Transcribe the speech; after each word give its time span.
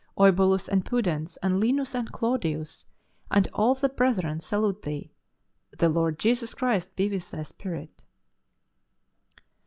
Eubulus 0.17 0.67
and 0.67 0.83
Pudens 0.83 1.37
and 1.43 1.59
Linus 1.61 1.93
and 1.93 2.11
Claudius 2.11 2.87
and 3.29 3.47
all 3.53 3.75
the 3.75 3.87
brethren 3.87 4.39
salute 4.39 4.81
thee. 4.81 5.11
The 5.77 5.89
Lord 5.89 6.17
Jesus 6.17 6.55
Christ 6.55 6.95
be 6.95 7.07
with 7.07 7.29
thy 7.29 7.43
spirit." 7.43 8.03